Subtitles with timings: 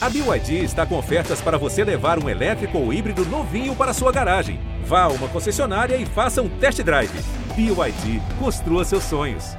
[0.00, 4.12] A BYD está com ofertas para você levar um elétrico ou híbrido novinho para sua
[4.12, 4.60] garagem.
[4.86, 7.10] Vá a uma concessionária e faça um test drive.
[7.56, 9.56] BYD, construa seus sonhos.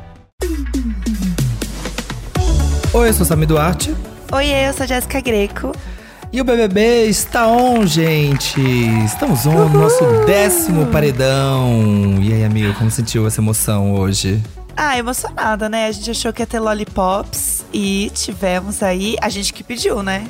[2.94, 3.94] Oi, eu sou Sami Duarte.
[4.32, 5.74] Oi, eu sou Jéssica Greco.
[6.32, 8.62] E o BBB está on, gente!
[9.04, 12.18] Estamos on no nosso décimo paredão.
[12.22, 14.42] E aí, amigo, como sentiu essa emoção hoje?
[14.82, 15.88] Ah, emocionada, né?
[15.88, 19.18] A gente achou que ia ter lollipops e tivemos aí.
[19.22, 20.26] A gente que pediu, né?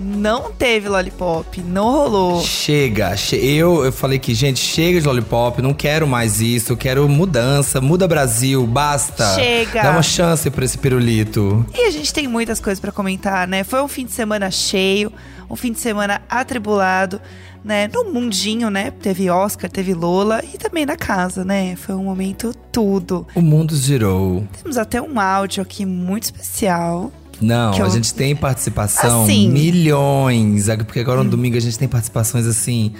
[0.00, 2.42] Não teve lollipop, não rolou.
[2.42, 7.08] Chega, che eu, eu falei que, gente, chega de lollipop, não quero mais isso, quero
[7.08, 9.36] mudança, muda Brasil, basta.
[9.36, 9.84] Chega.
[9.84, 11.64] Dá uma chance pra esse pirulito.
[11.72, 13.62] E a gente tem muitas coisas para comentar, né?
[13.62, 15.12] Foi um fim de semana cheio,
[15.48, 17.20] um fim de semana atribulado,
[17.64, 17.88] né?
[17.88, 18.90] No mundinho, né?
[18.90, 21.74] Teve Oscar, teve Lola e também na casa, né?
[21.76, 23.26] Foi um momento tudo.
[23.34, 24.46] O mundo girou.
[24.62, 27.10] Temos até um áudio aqui muito especial.
[27.40, 27.86] Não, eu...
[27.86, 29.48] a gente tem participação assim.
[29.48, 30.66] milhões.
[30.84, 32.92] Porque agora no domingo a gente tem participações assim.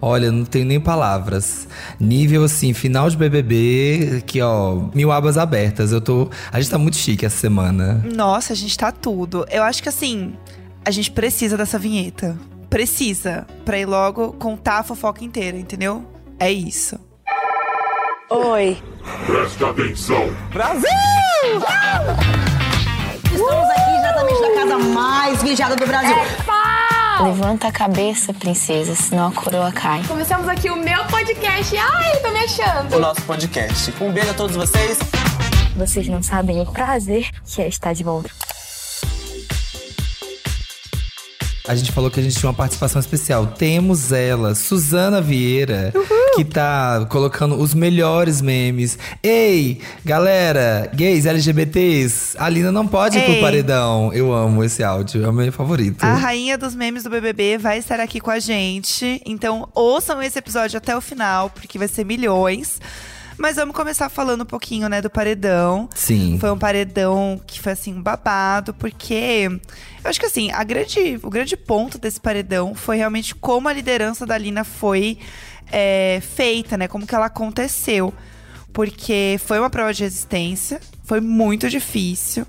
[0.00, 1.66] Olha, não tenho nem palavras.
[1.98, 5.92] Nível assim, final de BBB, que ó, mil abas abertas.
[5.92, 6.28] Eu tô.
[6.52, 8.04] A gente tá muito chique essa semana.
[8.14, 9.46] Nossa, a gente tá tudo.
[9.50, 10.34] Eu acho que assim,
[10.84, 12.38] a gente precisa dessa vinheta.
[12.70, 13.46] Precisa.
[13.64, 16.04] Pra ir logo contar a fofoca inteira, entendeu?
[16.38, 16.98] É isso.
[18.30, 18.76] Oi.
[19.26, 20.28] Presta atenção.
[20.52, 20.88] Brasil!
[23.24, 26.16] Estamos aqui diretamente da casa mais vigiada do Brasil.
[27.24, 30.04] Levanta a cabeça, princesa, senão a coroa cai.
[30.06, 31.76] Começamos aqui o meu podcast.
[31.76, 32.96] Ai, tô me achando.
[32.96, 33.92] O nosso podcast.
[34.00, 34.98] Um beijo a todos vocês.
[35.74, 38.30] Vocês não sabem o prazer que é estar de volta.
[41.68, 43.46] A gente falou que a gente tinha uma participação especial.
[43.46, 45.92] Temos ela, Suzana Vieira,
[46.34, 48.98] que tá colocando os melhores memes.
[49.22, 53.40] Ei, galera, gays, LGBTs, a Lina não pode ir pro Ei.
[53.42, 54.10] paredão.
[54.14, 56.02] Eu amo esse áudio, é o meu favorito.
[56.02, 59.20] A rainha dos memes do BBB vai estar aqui com a gente.
[59.26, 62.80] Então, ouçam esse episódio até o final, porque vai ser milhões.
[63.38, 65.88] Mas vamos começar falando um pouquinho, né, do paredão.
[65.94, 66.38] Sim.
[66.40, 69.48] Foi um paredão que foi assim um babado, porque
[70.02, 73.72] eu acho que assim, a grande, o grande ponto desse paredão foi realmente como a
[73.72, 75.18] liderança da Lina foi
[75.70, 76.88] é, feita, né?
[76.88, 78.12] Como que ela aconteceu.
[78.72, 82.44] Porque foi uma prova de resistência, foi muito difícil.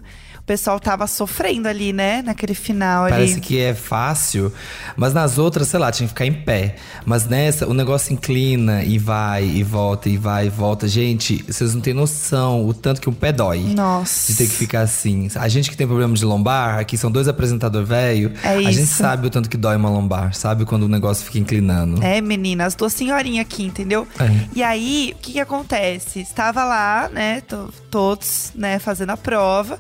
[0.50, 2.24] O pessoal tava sofrendo ali, né?
[2.24, 3.12] Naquele final ali.
[3.14, 4.52] Parece que é fácil,
[4.98, 6.76] mas nas outras, sei lá, tinha que ficar em pé.
[7.06, 10.88] Mas nessa, o negócio inclina e vai e volta e vai e volta.
[10.88, 13.60] Gente, vocês não têm noção o tanto que um pé dói.
[13.60, 14.32] Nossa.
[14.32, 15.30] De ter que ficar assim.
[15.36, 18.34] A gente que tem problema de lombar, aqui são dois apresentadores velho.
[18.44, 21.38] É A gente sabe o tanto que dói uma lombar, sabe quando o negócio fica
[21.38, 22.04] inclinando.
[22.04, 24.08] É, menina, as duas senhorinhas aqui, entendeu?
[24.20, 24.48] É.
[24.56, 26.20] E aí, o que que acontece?
[26.22, 29.80] Estava lá, né, to- todos, né, fazendo a prova.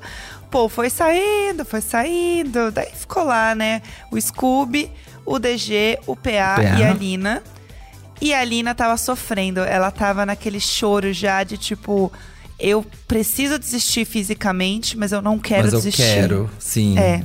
[0.49, 2.71] Pô, foi saindo, foi saindo.
[2.71, 4.91] Daí ficou lá, né, o Scooby,
[5.25, 6.61] o DG, o PA, PA.
[6.79, 7.43] e a Lina.
[8.21, 9.61] E a Lina tava sofrendo.
[9.61, 12.11] Ela tava naquele choro já de tipo,
[12.59, 16.01] eu preciso desistir fisicamente, mas eu não quero mas eu desistir.
[16.03, 16.97] quero, sim.
[16.97, 17.23] É.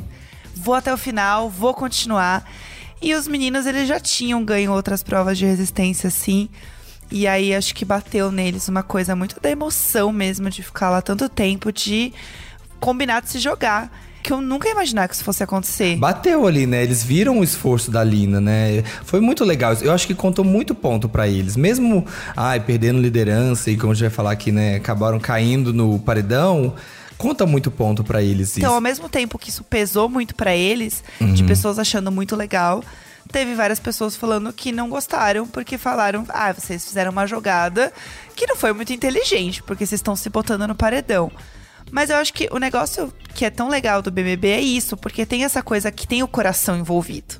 [0.54, 2.48] Vou até o final, vou continuar.
[3.02, 6.48] E os meninos, eles já tinham ganho outras provas de resistência, assim.
[7.10, 11.02] E aí, acho que bateu neles uma coisa muito da emoção mesmo, de ficar lá
[11.02, 12.12] tanto tempo, de
[12.84, 13.90] combinar de se jogar.
[14.22, 15.96] Que eu nunca ia imaginar que isso fosse acontecer.
[15.96, 16.82] Bateu ali, né?
[16.82, 18.82] Eles viram o esforço da Lina, né?
[19.04, 19.74] Foi muito legal.
[19.82, 21.56] Eu acho que contou muito ponto pra eles.
[21.56, 24.76] Mesmo, ai, perdendo liderança e como a gente vai falar aqui, né?
[24.76, 26.74] Acabaram caindo no paredão.
[27.18, 28.74] Conta muito ponto pra eles Então, isso.
[28.74, 32.82] ao mesmo tempo que isso pesou muito pra eles, de pessoas achando muito legal,
[33.30, 37.92] teve várias pessoas falando que não gostaram, porque falaram: ah, vocês fizeram uma jogada
[38.34, 41.30] que não foi muito inteligente, porque vocês estão se botando no paredão.
[41.90, 45.24] Mas eu acho que o negócio que é tão legal do BBB é isso, porque
[45.26, 47.34] tem essa coisa que tem o coração envolvido.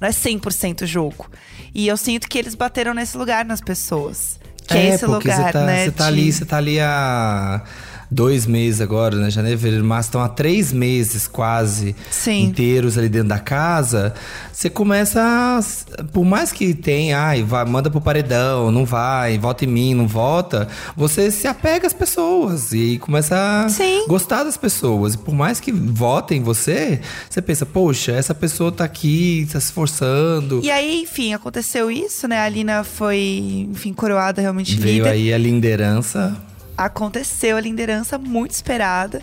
[0.00, 1.30] Não é 100% jogo.
[1.74, 4.38] E eu sinto que eles bateram nesse lugar nas pessoas.
[4.66, 5.84] Que é, esse porque lugar, tá, né?
[5.84, 7.62] Você tá de- ali, você tá ali há
[8.10, 9.30] dois meses agora, né?
[9.30, 12.44] Janeiro, fevereiro, março, estão há três meses quase Sim.
[12.44, 14.14] inteiros ali dentro da casa.
[14.52, 19.64] Você começa a, Por mais que tenha, ai, vai, manda pro paredão, não vai, vota
[19.64, 20.68] em mim, não vota.
[20.96, 24.06] Você se apega às pessoas e começa a Sim.
[24.06, 25.14] gostar das pessoas.
[25.14, 29.58] E por mais que votem em você, você pensa, poxa, essa pessoa tá aqui, tá
[29.60, 30.60] se esforçando.
[30.62, 32.40] E aí, enfim, aconteceu isso, né?
[32.40, 35.08] A Lina foi, enfim, coroada realmente Veio líder.
[35.10, 36.36] aí a liderança.
[36.76, 39.22] Aconteceu a liderança muito esperada.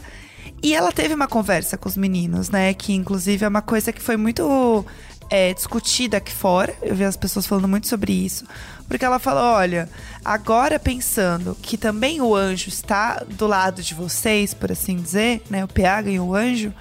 [0.63, 2.73] E ela teve uma conversa com os meninos, né?
[2.73, 4.85] Que inclusive é uma coisa que foi muito
[5.31, 6.75] é, discutida aqui fora.
[6.81, 8.45] Eu vi as pessoas falando muito sobre isso.
[8.87, 9.89] Porque ela falou: olha,
[10.23, 15.63] agora pensando que também o anjo está do lado de vocês, por assim dizer, né?
[15.63, 16.73] O PA ganhou o anjo,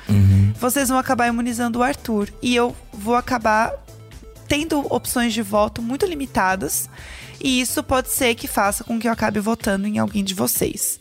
[0.58, 2.28] vocês vão acabar imunizando o Arthur.
[2.42, 3.72] E eu vou acabar
[4.48, 6.90] tendo opções de voto muito limitadas.
[7.42, 11.00] E isso pode ser que faça com que eu acabe votando em alguém de vocês.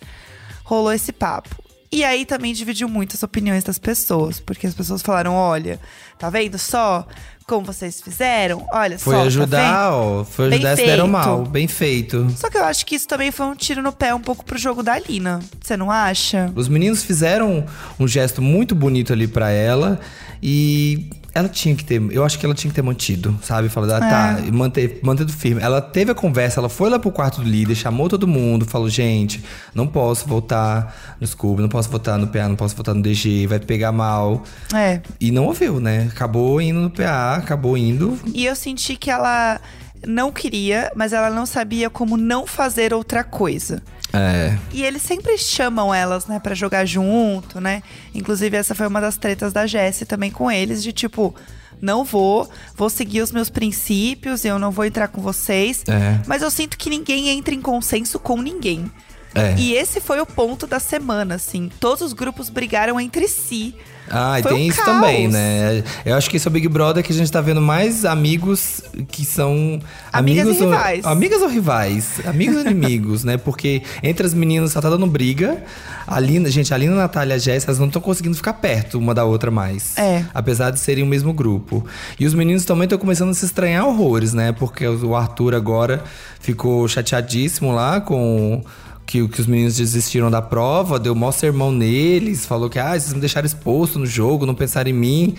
[0.64, 1.56] Rolou esse papo.
[1.92, 5.80] E aí também dividiu muito as opiniões das pessoas, porque as pessoas falaram: olha,
[6.20, 7.08] tá vendo só
[7.50, 8.64] como vocês fizeram?
[8.72, 9.22] Olha Foi só.
[9.22, 9.96] tá ajudar, vendo?
[9.96, 10.24] ó.
[10.24, 11.44] Foi Bem ajudar se deram mal.
[11.46, 12.30] Bem feito.
[12.38, 14.58] Só que eu acho que isso também foi um tiro no pé um pouco pro
[14.58, 15.40] jogo da Lina.
[15.60, 16.52] Você não acha?
[16.56, 17.66] Os meninos fizeram
[18.00, 20.00] um gesto muito bonito ali pra ela
[20.44, 21.10] e
[21.40, 23.70] ela tinha que ter, eu acho que ela tinha que ter mantido, sabe?
[23.70, 25.62] Falar, ah, tá, e manter, mantido firme.
[25.62, 28.90] Ela teve a conversa, ela foi lá pro quarto do líder, chamou todo mundo, falou:
[28.90, 29.44] gente,
[29.74, 33.48] não posso voltar no Scooby, não posso votar no PA, não posso votar no DG,
[33.48, 34.44] vai pegar mal.
[34.74, 35.02] É.
[35.20, 36.10] E não ouviu, né?
[36.12, 38.20] Acabou indo no PA, acabou indo.
[38.34, 39.60] E eu senti que ela
[40.06, 43.82] não queria, mas ela não sabia como não fazer outra coisa.
[44.14, 44.58] É.
[44.72, 47.84] E eles sempre chamam elas, né, pra jogar junto, né?
[48.14, 51.36] Inclusive, essa foi uma das tretas da Jessie também com eles, de tipo,
[51.82, 55.84] não vou, vou seguir os meus princípios, eu não vou entrar com vocês.
[55.88, 56.20] É.
[56.28, 58.92] Mas eu sinto que ninguém entra em consenso com ninguém.
[59.34, 59.56] É.
[59.58, 61.70] E esse foi o ponto da semana, assim.
[61.80, 63.76] Todos os grupos brigaram entre si.
[64.12, 64.88] Ah, e tem um isso caos.
[64.88, 65.84] também, né?
[66.04, 68.82] Eu acho que esse é o Big Brother que a gente tá vendo mais amigos
[69.10, 69.80] que são.
[70.12, 71.06] Amigas amigos e rivais.
[71.06, 72.20] Ou, amigas ou rivais?
[72.26, 73.38] Amigos ou inimigos, né?
[73.38, 75.64] Porque entre as meninas só tá dando briga.
[76.08, 78.54] A Lina, gente, a Lina, a Natália e a Jéssica, elas não estão conseguindo ficar
[78.54, 79.96] perto uma da outra mais.
[79.96, 80.26] É.
[80.34, 81.86] Apesar de serem o mesmo grupo.
[82.20, 84.52] E os meninos também estão começando a se estranhar horrores, né?
[84.52, 86.04] Porque o Arthur agora
[86.40, 88.64] ficou chateadíssimo lá com
[89.10, 93.12] que, que os meninos desistiram da prova, deu maior sermão neles, falou que ah, vocês
[93.12, 95.36] me deixaram exposto no jogo, não pensaram em mim.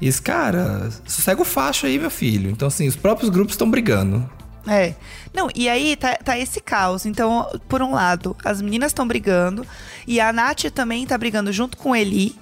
[0.00, 2.50] E esse cara, sossega o facho aí, meu filho.
[2.50, 4.26] Então, assim, os próprios grupos estão brigando.
[4.66, 4.94] É.
[5.34, 7.04] Não, e aí tá, tá esse caos.
[7.04, 9.66] Então, por um lado, as meninas estão brigando.
[10.06, 12.34] E a Nath também tá brigando junto com Eli.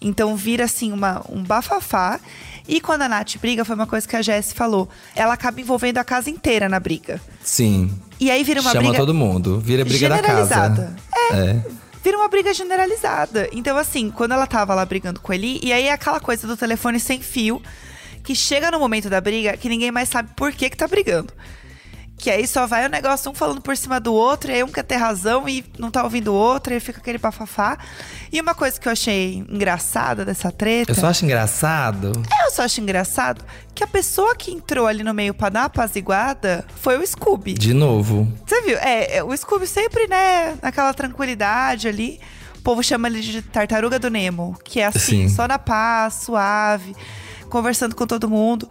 [0.00, 2.18] Então vira assim uma, um bafafá.
[2.66, 4.88] E quando a Nath briga, foi uma coisa que a Jess falou.
[5.14, 7.20] Ela acaba envolvendo a casa inteira na briga.
[7.44, 7.92] Sim.
[8.18, 9.60] E aí vira uma Chama briga todo mundo.
[9.60, 10.28] Vira briga da casa.
[10.28, 10.96] generalizada.
[11.32, 11.60] É.
[12.02, 13.48] Vira uma briga generalizada.
[13.52, 16.56] Então, assim, quando ela tava lá brigando com ele, e aí é aquela coisa do
[16.56, 17.60] telefone sem fio,
[18.22, 21.32] que chega no momento da briga que ninguém mais sabe por que que tá brigando.
[22.18, 24.68] Que aí só vai o negócio um falando por cima do outro, e aí um
[24.68, 27.78] quer ter razão e não tá ouvindo o outro, e fica aquele bafafá.
[28.32, 30.90] E uma coisa que eu achei engraçada dessa treta.
[30.90, 32.12] Eu só acho engraçado.
[32.44, 35.66] Eu só acho engraçado que a pessoa que entrou ali no meio pra dar uma
[35.66, 37.52] apaziguada foi o Scooby.
[37.52, 38.26] De novo.
[38.46, 38.78] Você viu?
[38.78, 42.18] É, é, o Scooby sempre, né, naquela tranquilidade ali.
[42.58, 45.34] O povo chama ele de tartaruga do Nemo, que é assim, Sim.
[45.34, 46.96] só na paz, suave,
[47.48, 48.68] conversando com todo mundo.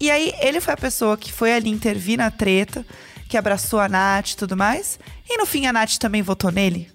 [0.00, 2.86] E aí, ele foi a pessoa que foi ali intervir na treta,
[3.28, 4.98] que abraçou a Nath e tudo mais.
[5.28, 6.88] E no fim, a Nath também votou nele,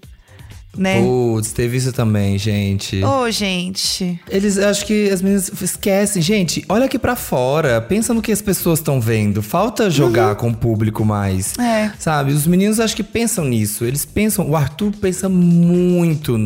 [0.76, 1.00] né?
[1.00, 3.02] Putz, teve isso também, gente.
[3.02, 4.20] Ô, gente.
[4.28, 6.20] Eles, acho que as meninas esquecem.
[6.20, 7.80] Gente, olha aqui pra fora.
[7.80, 9.42] Pensa no que as pessoas estão vendo.
[9.42, 11.54] Falta jogar com o público mais.
[11.58, 11.64] Uhum.
[11.64, 11.92] É.
[11.98, 12.32] Sabe?
[12.32, 13.84] Os meninos acho que pensam nisso.
[13.84, 14.50] Eles pensam.
[14.50, 16.36] O Arthur pensa muito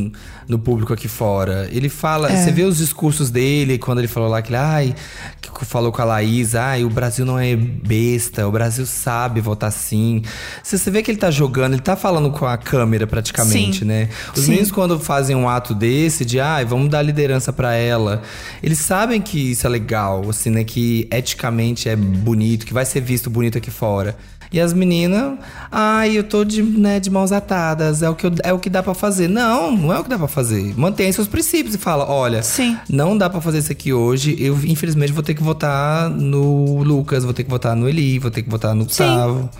[0.50, 1.68] no público aqui fora.
[1.70, 2.30] Ele fala.
[2.30, 2.36] É.
[2.36, 4.56] Você vê os discursos dele quando ele falou lá que ele.
[4.56, 4.94] Ai,
[5.40, 6.54] que falou com a Laís.
[6.56, 8.46] Ai, o Brasil não é besta.
[8.46, 10.22] O Brasil sabe votar sim.
[10.62, 13.84] Você, você vê que ele tá jogando, ele tá falando com a câmera praticamente, Sim.
[13.84, 14.08] né?
[14.34, 14.50] Os Sim.
[14.50, 18.22] meninos, quando fazem um ato desse, de ai, vamos dar liderança pra ela,
[18.62, 20.64] eles sabem que isso é legal, assim, né?
[20.64, 24.16] Que eticamente é bonito, que vai ser visto bonito aqui fora.
[24.52, 25.38] E as meninas,
[25.70, 28.68] ai, eu tô de, né, de mãos atadas, é o, que eu- é o que
[28.68, 29.28] dá pra fazer.
[29.28, 30.74] Não, não é o que dá pra fazer.
[30.76, 32.76] Mantém seus princípios e fala: olha, Sim.
[32.88, 34.36] não dá pra fazer isso aqui hoje.
[34.42, 38.30] Eu, infelizmente, vou ter que votar no Lucas, vou ter que votar no Eli, vou
[38.30, 38.86] ter que votar no Sim.
[39.04, 39.50] Gustavo.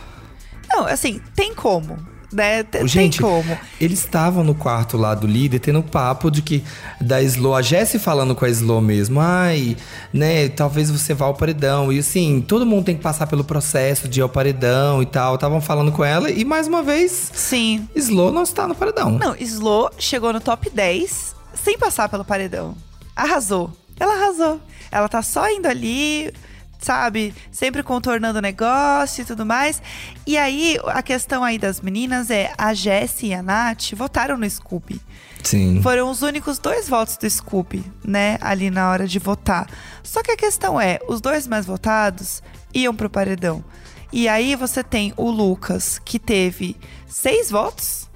[0.69, 1.97] Não, assim, tem como,
[2.33, 2.63] né?
[2.63, 3.59] T- Gente, tem como.
[3.81, 6.63] eles estavam no quarto lá do líder tendo papo de que
[7.01, 9.77] da Slow, a Jessie falando com a Slow mesmo, ai,
[10.13, 11.93] né, talvez você vá ao paredão.
[11.93, 15.35] E assim, todo mundo tem que passar pelo processo de ir ao paredão e tal.
[15.35, 17.89] Estavam falando com ela e mais uma vez, Sim.
[17.95, 19.11] Slow não está no paredão.
[19.11, 22.77] Não, Slow chegou no top 10 sem passar pelo paredão.
[23.17, 23.71] Arrasou.
[23.99, 24.61] Ela arrasou.
[24.91, 26.33] Ela tá só indo ali,
[26.81, 27.35] sabe?
[27.51, 29.83] Sempre contornando o negócio e tudo mais.
[30.27, 34.49] E aí, a questão aí das meninas é: a Jessie e a Nath votaram no
[34.49, 35.01] Scooby.
[35.43, 35.81] Sim.
[35.83, 38.39] Foram os únicos dois votos do Scooby, né?
[38.41, 39.69] Ali na hora de votar.
[40.03, 42.43] Só que a questão é: os dois mais votados
[42.75, 43.65] iam pro paredão.
[44.13, 48.09] E aí você tem o Lucas, que teve seis votos,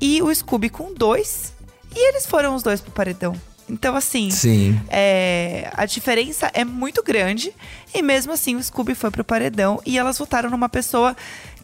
[0.00, 1.52] e o Scooby com dois.
[1.94, 3.34] E eles foram os dois pro paredão.
[3.68, 4.80] Então, assim, Sim.
[4.88, 7.52] é, a diferença é muito grande.
[7.94, 11.16] E mesmo assim, o Scooby foi pro paredão e elas votaram numa pessoa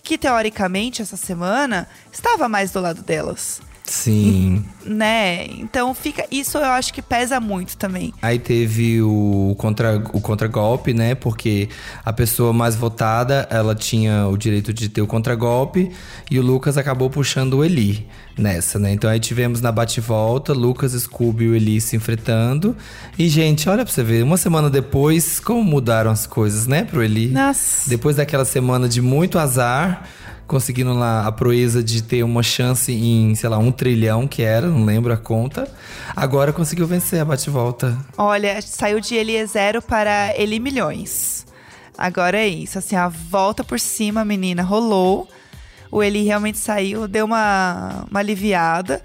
[0.03, 3.61] que, teoricamente, essa semana, estava mais do lado delas.
[3.85, 4.65] Sim.
[4.85, 5.47] Né?
[5.47, 6.25] Então fica.
[6.31, 8.15] Isso eu acho que pesa muito também.
[8.23, 11.15] Aí teve o contra o contragolpe, né?
[11.15, 11.69] Porque
[12.03, 15.93] a pessoa mais votada, ela tinha o direito de ter o contragolpe
[16.31, 18.93] e o Lucas acabou puxando o Eli nessa, né?
[18.93, 22.77] Então aí tivemos na bate-volta Lucas, Scooby e o Eli se enfrentando.
[23.19, 27.03] E gente, olha pra você ver, uma semana depois como mudaram as coisas, né, pro
[27.03, 27.29] Eli?
[27.29, 27.89] Nossa.
[27.89, 30.09] Depois daquela semana de muito azar,
[30.47, 34.67] conseguindo lá a proeza de ter uma chance em, sei lá, um trilhão que era,
[34.69, 35.69] não lembro a conta.
[36.15, 37.97] Agora conseguiu vencer a bate-volta.
[38.17, 41.47] Olha, saiu de Eli é zero para Eli milhões.
[41.97, 45.29] Agora é isso, assim, a volta por cima, menina, rolou.
[45.95, 49.01] O Eli realmente saiu, deu uma, uma aliviada.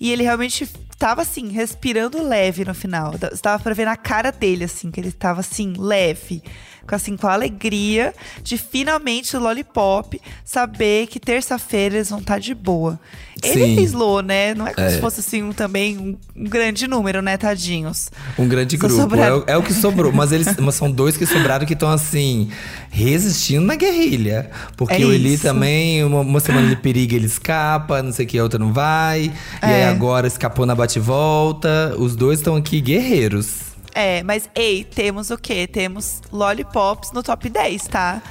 [0.00, 0.66] E ele realmente
[0.98, 3.12] tava, assim, respirando leve no final.
[3.12, 6.42] Você tava pra ver na cara dele, assim, que ele tava, assim, leve.
[6.90, 12.40] Com, assim, com a alegria de finalmente o Lollipop saber que terça-feira eles vão estar
[12.40, 12.98] de boa.
[13.42, 13.76] Ele Sim.
[13.76, 14.54] fez low, né?
[14.54, 14.90] Não é como É.
[14.90, 18.10] se fosse, assim, um, também um, um grande número, né, tadinhos.
[18.36, 18.98] Um grande Só grupo.
[18.98, 19.38] É sobraram.
[19.38, 20.12] o, é o que sobrou.
[20.12, 22.50] Mas eles mas são dois que sobraram que estão assim,
[22.90, 24.50] resistindo na guerrilha.
[24.76, 25.44] Porque É o Eli isso.
[25.44, 28.72] também, uma, uma semana de perigo, ele escapa, não sei o que, a outra não
[28.72, 29.32] vai.
[29.62, 29.88] E aí É.
[29.88, 31.94] agora escapou na bate-volta.
[31.98, 33.69] Os dois estão aqui guerreiros.
[33.94, 35.66] É, mas ei, temos o quê?
[35.66, 38.22] Temos lollipops no top 10, tá?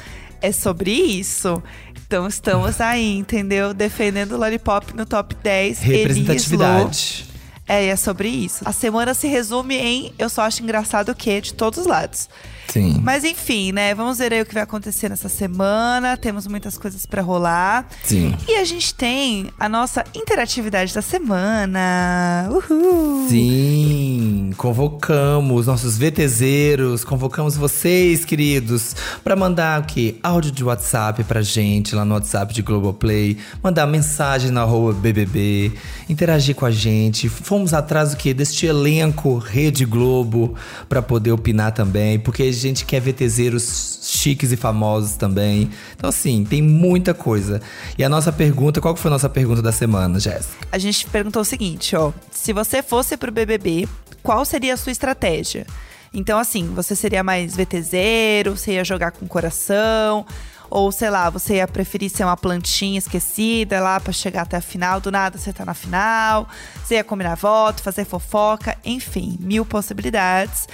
[0.42, 1.62] É sobre isso.
[2.10, 3.72] Então estamos aí, entendeu?
[3.72, 5.84] Defendendo o lollipop no top 10.
[5.84, 5.98] Eli e Slo.
[5.98, 7.29] Representatividade.
[7.70, 8.64] É, é sobre isso.
[8.66, 11.40] A semana se resume em eu só acho engraçado o quê?
[11.40, 12.28] De todos os lados.
[12.68, 13.00] Sim.
[13.04, 13.96] Mas enfim, né?
[13.96, 16.16] Vamos ver aí o que vai acontecer nessa semana.
[16.16, 17.88] Temos muitas coisas pra rolar.
[18.04, 18.36] Sim.
[18.48, 22.48] E a gente tem a nossa interatividade da semana.
[22.52, 23.28] Uhul!
[23.28, 30.16] Sim, convocamos nossos VTZeros, convocamos vocês, queridos, pra mandar o quê?
[30.22, 35.72] Áudio de WhatsApp pra gente lá no WhatsApp de Globoplay, mandar mensagem na arroba BBB,
[36.08, 37.30] interagir com a gente.
[37.60, 38.34] Fomos atrás do quê?
[38.34, 40.56] Deste elenco Rede Globo
[40.88, 45.70] pra poder opinar também, porque a gente quer VTZeros chiques e famosos também.
[45.94, 47.62] Então, assim, tem muita coisa.
[47.98, 50.56] E a nossa pergunta, qual que foi a nossa pergunta da semana, Jéssica?
[50.72, 52.14] A gente perguntou o seguinte, ó.
[52.32, 53.90] Se você fosse pro BBB,
[54.24, 55.68] qual seria a sua estratégia?
[56.14, 60.26] Então, assim, você seria mais VTZero, você ia jogar com coração,
[60.70, 64.62] ou sei lá, você ia preferir ser uma plantinha esquecida lá pra chegar até a
[64.62, 66.48] final, do nada você tá na final,
[66.84, 70.68] você ia combinar voto, fazer fofoca, enfim, mil possibilidades.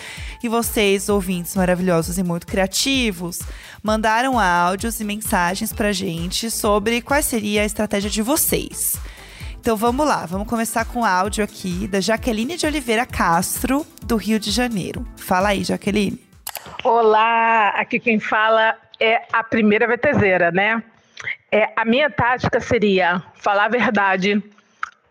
[0.44, 3.40] E vocês, ouvintes maravilhosos e muito criativos,
[3.82, 9.00] mandaram áudios e mensagens pra gente sobre qual seria a estratégia de vocês.
[9.60, 14.16] Então vamos lá, vamos começar com o áudio aqui da Jaqueline de Oliveira Castro, do
[14.16, 15.04] Rio de Janeiro.
[15.18, 16.24] Fala aí, Jaqueline.
[16.84, 20.84] Olá, aqui quem fala é a primeira VTZera, né?
[21.52, 24.44] É, a minha tática seria falar a verdade,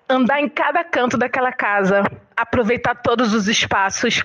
[0.08, 2.04] andar em cada canto daquela casa,
[2.36, 4.24] aproveitar todos os espaços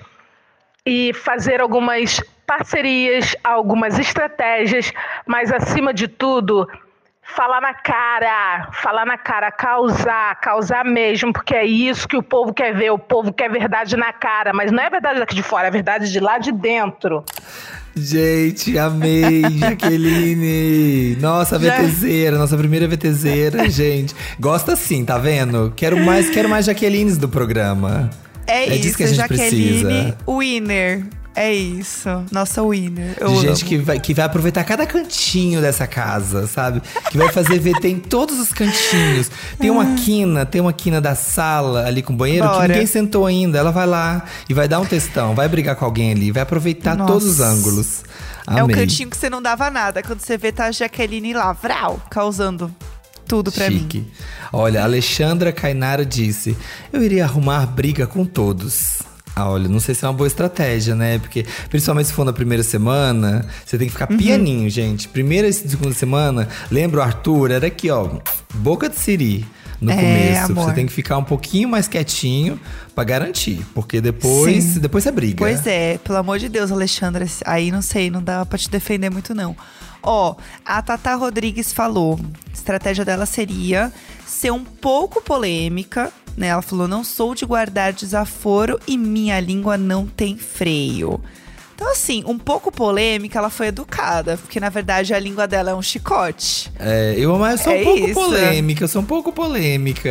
[0.84, 4.92] e fazer algumas parcerias, algumas estratégias,
[5.26, 6.68] mas acima de tudo,
[7.22, 12.52] falar na cara, falar na cara, causar, causar mesmo, porque é isso que o povo
[12.52, 15.68] quer ver, o povo quer verdade na cara, mas não é verdade daqui de fora,
[15.68, 17.24] é verdade de lá de dentro.
[17.96, 21.16] Gente, amei, Jaqueline.
[21.20, 24.14] Nossa, VTZera, nossa primeira VTZera, gente.
[24.38, 25.72] Gosta sim, tá vendo?
[25.76, 28.08] Quero mais, quero mais Jaquelines do programa.
[28.46, 30.16] É, É isso, disso que a gente Jaqueline precisa.
[30.26, 31.04] Winner.
[31.34, 33.16] É isso, nossa winner.
[33.20, 33.68] Eu De gente amo.
[33.68, 36.82] que vai, que vai aproveitar cada cantinho dessa casa, sabe?
[37.10, 39.30] Que vai fazer VT em todos os cantinhos.
[39.58, 42.62] Tem uma quina, tem uma quina da sala ali com o banheiro Bora.
[42.62, 43.58] que ninguém sentou ainda.
[43.58, 46.96] Ela vai lá e vai dar um textão, vai brigar com alguém ali, vai aproveitar
[46.96, 47.12] Nossa.
[47.12, 48.02] todos os ângulos.
[48.48, 48.74] É um Amei.
[48.74, 50.02] cantinho que você não dava nada.
[50.02, 52.74] Quando você vê, tá a Jaqueline lá, vral, causando
[53.28, 54.10] tudo pra mim.
[54.52, 56.56] Olha, a Alexandra Cainara disse:
[56.92, 58.98] Eu iria arrumar briga com todos.
[59.34, 61.18] Ah, olha, não sei se é uma boa estratégia, né?
[61.18, 64.06] Porque, principalmente se for na primeira semana, você tem que Uhum.
[64.06, 65.08] ficar pianinho, gente.
[65.08, 67.50] Primeira e segunda semana, lembra o Arthur?
[67.52, 68.08] Era aqui, ó,
[68.54, 69.46] boca de siri
[69.80, 70.52] no É, começo.
[70.52, 70.64] amor.
[70.66, 72.60] Você tem que ficar um pouquinho mais quietinho
[72.94, 73.64] pra garantir.
[73.72, 74.80] Porque depois, Sim.
[74.80, 75.36] depois você briga.
[75.38, 79.10] Pois é, pelo amor de Deus, Alexandra, aí não sei, não dá pra te defender
[79.10, 79.56] muito não.
[80.02, 80.34] Ó,
[80.64, 82.18] a Tata Rodrigues falou,
[82.50, 83.92] a estratégia dela seria
[84.26, 86.10] ser um pouco polêmica,
[86.40, 86.48] né?
[86.48, 91.20] Ela falou: "Não sou de guardar desaforo e minha língua não tem freio".
[91.80, 95.74] Então, assim, um pouco polêmica, ela foi educada, porque na verdade a língua dela é
[95.74, 96.70] um chicote.
[96.78, 98.14] É, eu, mas eu sou É um pouco isso.
[98.14, 100.10] polêmica, eu sou um pouco polêmica.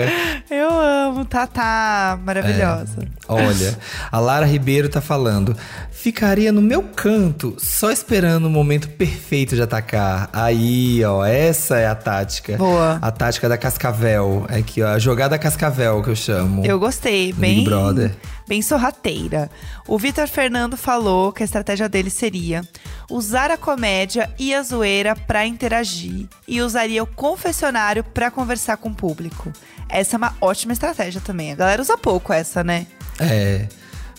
[0.49, 3.07] Eu amo, Tatá, maravilhosa.
[3.27, 3.77] Olha,
[4.11, 5.55] a Lara Ribeiro tá falando.
[5.91, 10.27] Ficaria no meu canto, só esperando o momento perfeito de atacar.
[10.33, 12.57] Aí, ó, essa é a tática.
[12.57, 12.97] Boa.
[12.99, 14.47] A tática da Cascavel.
[14.49, 16.65] É aqui, ó, a jogada Cascavel que eu chamo.
[16.65, 18.15] Eu gostei, bem, Big Brother.
[18.50, 19.48] Bem sorrateira.
[19.88, 22.63] O Vitor Fernando falou que a estratégia dele seria
[23.08, 28.89] usar a comédia e a zoeira pra interagir e usaria o confessionário pra conversar com
[28.89, 29.53] o público.
[29.88, 31.51] Essa é uma ótima estratégia também.
[31.51, 32.88] A galera usa pouco essa, né?
[33.20, 33.68] É.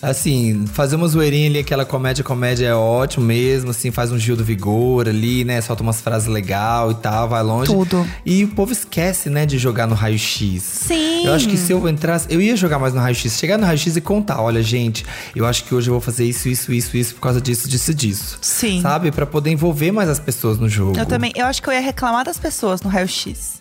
[0.02, 4.34] Assim, fazer uma zoeirinha ali, aquela comédia, comédia é ótimo mesmo, assim, faz um Gil
[4.34, 5.60] do Vigor ali, né?
[5.60, 7.70] Solta umas frases legal e tal, vai longe.
[7.70, 8.06] Tudo.
[8.24, 10.62] E o povo esquece, né, de jogar no raio-x.
[10.62, 11.26] Sim.
[11.26, 13.38] Eu acho que se eu entrasse, eu ia jogar mais no raio-x.
[13.38, 15.04] Chegar no raio-x e contar, olha, gente,
[15.36, 17.92] eu acho que hoje eu vou fazer isso, isso, isso, isso por causa disso, disso,
[17.92, 18.38] disso.
[18.40, 18.80] Sim.
[18.80, 19.10] Sabe?
[19.10, 20.98] Pra poder envolver mais as pessoas no jogo.
[20.98, 21.32] Eu também.
[21.36, 23.59] Eu acho que eu ia reclamar das pessoas no raio-x.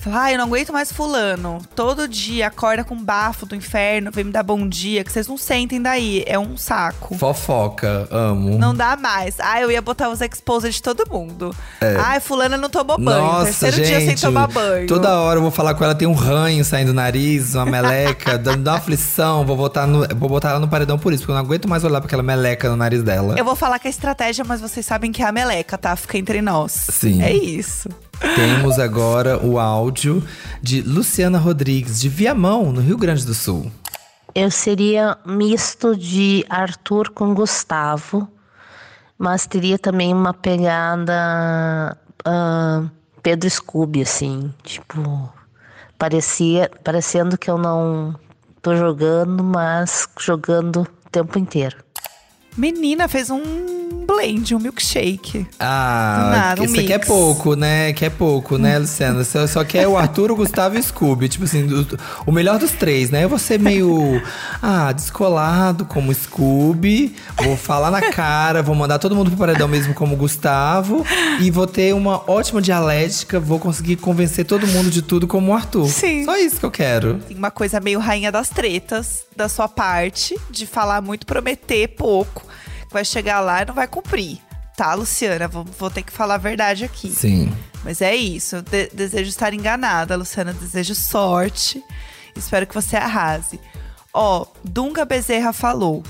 [0.00, 1.60] Falar, ah, eu não aguento mais fulano.
[1.74, 5.36] Todo dia acorda com bafo do inferno, vem me dar bom dia, que vocês não
[5.36, 6.22] sentem daí.
[6.26, 7.16] É um saco.
[7.16, 8.56] Fofoca, amo.
[8.58, 9.36] Não dá mais.
[9.40, 11.54] Ah, eu ia botar os exposed de todo mundo.
[12.00, 13.26] Ai, fulana não tomou banho.
[13.26, 14.86] Nossa, Terceiro gente, dia sem tomar banho.
[14.86, 18.38] Toda hora eu vou falar com ela, tem um ranho saindo do nariz, uma meleca,
[18.38, 19.44] dando uma aflição.
[19.44, 21.82] Vou botar, no, vou botar ela no paredão por isso, porque eu não aguento mais
[21.82, 23.34] olhar pra aquela meleca no nariz dela.
[23.36, 25.94] Eu vou falar que é estratégia, mas vocês sabem que é a meleca, tá?
[25.96, 26.86] Fica entre nós.
[26.90, 27.22] Sim.
[27.22, 27.88] É isso.
[28.20, 30.22] Temos agora o áudio
[30.60, 33.70] de Luciana Rodrigues, de Viamão, no Rio Grande do Sul.
[34.34, 38.28] Eu seria misto de Arthur com Gustavo,
[39.18, 42.84] mas teria também uma pegada ah,
[43.22, 45.32] Pedro Scooby, assim, tipo,
[45.98, 48.14] parecia, parecendo que eu não
[48.62, 51.76] tô jogando, mas jogando o tempo inteiro.
[52.56, 53.77] Menina fez um
[54.08, 55.46] blend, um milkshake.
[55.60, 57.06] Ah, nada, um isso aqui é mix.
[57.06, 57.92] pouco, né?
[57.92, 59.22] Que é pouco, né, Luciana?
[59.22, 61.28] Só, só quer o Arthur, o Gustavo e o Scooby.
[61.28, 63.24] Tipo assim, do- o melhor dos três, né?
[63.24, 64.20] Eu vou ser meio,
[64.62, 67.14] ah, descolado como Scooby.
[67.42, 71.04] Vou falar na cara, vou mandar todo mundo pro paredão mesmo como Gustavo.
[71.40, 75.54] E vou ter uma ótima dialética, vou conseguir convencer todo mundo de tudo como o
[75.54, 75.86] Arthur.
[75.88, 76.24] Sim.
[76.24, 77.18] Só isso que eu quero.
[77.28, 82.47] Tem uma coisa meio rainha das tretas da sua parte, de falar muito, prometer pouco.
[82.90, 84.38] Vai chegar lá e não vai cumprir.
[84.76, 85.48] Tá, Luciana?
[85.48, 87.10] Vou, vou ter que falar a verdade aqui.
[87.10, 87.52] Sim.
[87.84, 88.56] Mas é isso.
[88.56, 90.52] Eu de- desejo estar enganada, Luciana.
[90.52, 91.82] Desejo sorte.
[92.36, 93.58] Espero que você arrase.
[94.14, 96.02] Ó, Dunga Bezerra falou.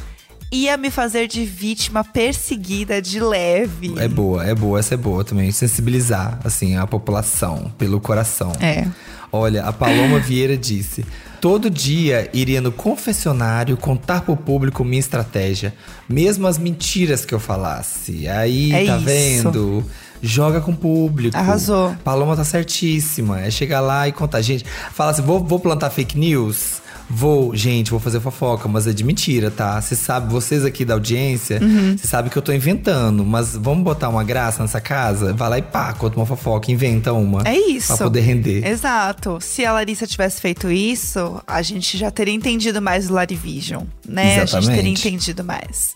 [0.50, 3.94] Ia me fazer de vítima perseguida de leve.
[3.98, 5.50] É boa, é boa, essa é boa também.
[5.50, 8.53] Sensibilizar, assim, a população pelo coração.
[8.61, 8.87] É.
[9.31, 11.05] Olha, a Paloma Vieira disse:
[11.41, 15.75] Todo dia iria no confessionário contar pro público minha estratégia,
[16.09, 18.27] mesmo as mentiras que eu falasse.
[18.29, 19.05] Aí, É tá isso.
[19.05, 19.85] vendo?
[20.21, 21.37] Joga com o público.
[21.37, 21.95] Arrasou.
[22.03, 23.41] Paloma tá certíssima.
[23.41, 24.41] É chegar lá e contar.
[24.41, 26.81] Gente, fala assim: vou, vou plantar fake news?
[27.11, 29.81] Vou, gente, vou fazer fofoca, mas é de mentira, tá?
[29.81, 31.97] Você sabe, vocês aqui da audiência, Uhum.
[31.97, 35.33] você sabe que eu tô inventando, mas vamos botar uma graça nessa casa?
[35.33, 37.42] Vai lá e pá, conta uma fofoca, inventa uma.
[37.49, 37.88] É isso.
[37.97, 38.66] Pra poder render.
[38.66, 39.38] Exato.
[39.40, 44.40] Se a Larissa tivesse feito isso, a gente já teria entendido mais o Larivision, né?
[44.42, 45.09] A gente teria Exatamente.
[45.09, 45.94] entendido mais.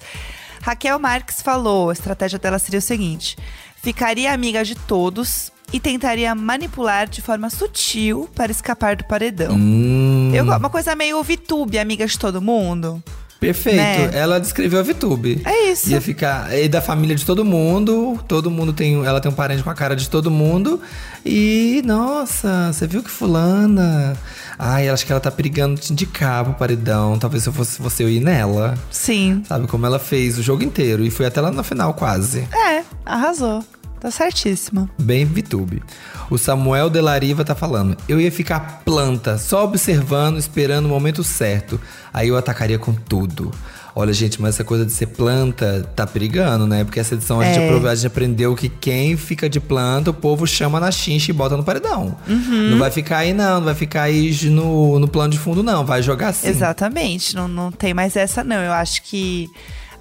[0.63, 3.37] Raquel Marques falou, a estratégia dela seria o seguinte:
[3.83, 9.55] ficaria amiga de todos e tentaria manipular de forma sutil para escapar do paredão.
[9.55, 13.03] Hum, Eu, uma coisa meio VTube, amiga de todo mundo.
[13.41, 13.77] perfeito.
[13.77, 14.11] né?
[14.13, 15.41] Ela descreveu a VTube.
[15.45, 15.91] É isso.
[15.91, 16.57] Ia ficar.
[16.57, 18.19] E da família de todo mundo.
[18.29, 19.05] Todo mundo tem.
[19.05, 20.81] Ela tem um parente com a cara de todo mundo.
[21.27, 24.17] E, nossa, você viu que fulana.
[24.59, 27.19] Ai, acho que ela tá perigando te indicar pro paredão.
[27.19, 28.79] Talvez se eu fosse você, eu ir nela.
[28.91, 29.43] Sim.
[29.49, 31.05] Sabe como ela fez o jogo inteiro.
[31.05, 32.47] E foi até lá na final, quase.
[32.53, 33.65] É, arrasou.
[34.03, 34.91] Tá certíssima.
[34.99, 35.81] Bem VTube.
[36.29, 37.97] O Samuel Delariva tá falando.
[38.09, 41.81] Eu ia ficar planta, só observando, esperando o momento certo.
[42.13, 43.53] Aí eu atacaria com tudo.
[43.95, 46.83] Olha, gente, mas essa coisa de ser planta tá perigando, né?
[46.83, 47.67] Porque essa edição a, gente, É.
[47.69, 51.35] aprove- a gente aprendeu que quem fica de planta, o povo chama na chincha e
[51.35, 52.17] bota no paredão.
[52.27, 52.71] Uhum.
[52.71, 53.59] Não vai ficar aí, não.
[53.59, 55.85] Não vai ficar aí no, no plano de fundo, não.
[55.87, 56.49] Vai jogar assim.
[56.49, 58.57] Exatamente, não, não tem mais essa não.
[58.57, 59.49] Eu acho que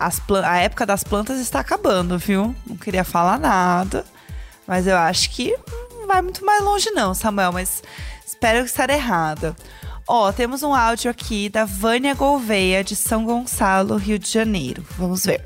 [0.05, 2.55] as a época das plantas está acabando, viu?
[2.67, 4.03] Não queria falar nada,
[4.67, 5.55] mas eu acho que
[5.99, 7.81] não vai muito mais longe não, Samuel, mas
[8.25, 9.55] espero estar errada.
[10.07, 14.83] Ó, temos um áudio aqui da Vânia Gouveia, de São Gonçalo, Rio de Janeiro.
[14.97, 15.45] Vamos ver.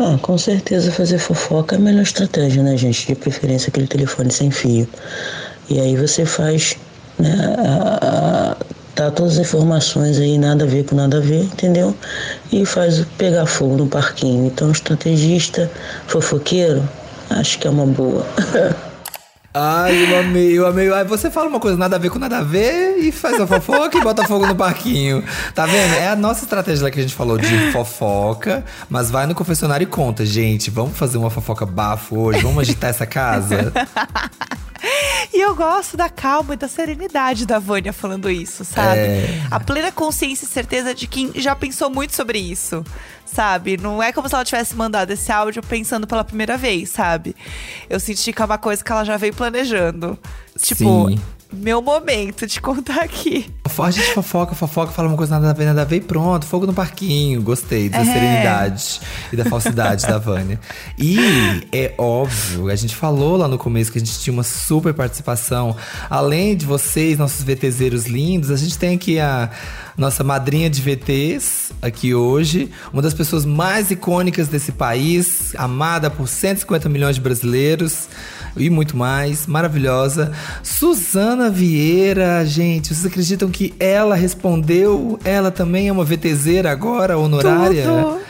[0.00, 3.06] Ah, com certeza fazer fofoca é a melhor estratégia, né, gente?
[3.06, 4.88] De preferência aquele telefone sem fio.
[5.68, 6.76] E aí você faz
[7.18, 7.98] né, a-
[8.52, 8.56] a-
[8.98, 11.94] Dá todas as informações aí, nada a ver com nada a ver, entendeu?
[12.50, 14.44] E faz pegar fogo no parquinho.
[14.44, 15.70] Então, estrategista,
[16.08, 16.82] fofoqueiro,
[17.30, 18.26] acho que é uma boa.
[19.54, 20.92] Ai, eu amei, eu amei.
[20.92, 23.46] Aí você fala uma coisa nada a ver com nada a ver e faz a
[23.46, 25.22] fofoca e bota fogo no parquinho.
[25.54, 25.94] Tá vendo?
[25.94, 29.84] É a nossa estratégia lá que a gente falou de fofoca, mas vai no confessionário
[29.84, 30.70] e conta, gente.
[30.70, 33.72] Vamos fazer uma fofoca bafo hoje, vamos agitar essa casa.
[35.32, 39.00] E eu gosto da calma e da serenidade da Vânia falando isso, sabe?
[39.00, 39.42] É.
[39.50, 42.82] A plena consciência e certeza de quem já pensou muito sobre isso,
[43.26, 43.76] sabe?
[43.76, 47.36] Não é como se ela tivesse mandado esse áudio pensando pela primeira vez, sabe?
[47.90, 50.18] Eu senti que é uma coisa que ela já veio planejando.
[50.58, 51.20] Tipo, Sim.
[51.52, 53.46] Meu momento de contar aqui.
[53.78, 56.44] A gente fofoca, fofoca, fala uma coisa nada a ver, nada a ver e pronto,
[56.44, 57.40] fogo no parquinho.
[57.42, 58.04] Gostei da É.
[58.04, 59.00] serenidade
[59.32, 60.58] e da falsidade da Vânia.
[60.98, 61.16] E
[61.72, 65.76] é óbvio, a gente falou lá no começo que a gente tinha uma super participação.
[66.10, 69.48] Além de vocês, nossos VTZeros lindos, a gente tem aqui a
[69.98, 76.28] nossa madrinha de VTs aqui hoje, uma das pessoas mais icônicas desse país, amada por
[76.28, 78.08] 150 milhões de brasileiros
[78.56, 80.32] e muito mais, maravilhosa.
[80.62, 85.18] Suzana Vieira, gente, vocês acreditam que ela respondeu?
[85.24, 87.82] Ela também é uma VTZera agora, honorária?
[87.84, 88.20] Tudo.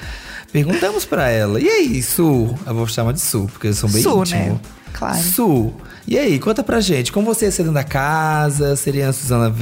[0.51, 1.61] Perguntamos pra ela.
[1.61, 2.55] E aí, Su?
[2.67, 4.41] Eu vou chamar de Su, porque eu sou bem Su, íntimo.
[4.41, 4.61] né?
[4.95, 5.19] Claro.
[5.23, 5.73] Su,
[6.09, 8.75] e aí, conta pra gente, como você ia ser dentro da casa?
[8.77, 9.55] Seria a Suzana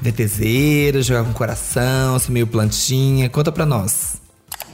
[0.00, 3.28] VTZera, jogar com coração, ser meio plantinha?
[3.28, 4.18] Conta pra nós.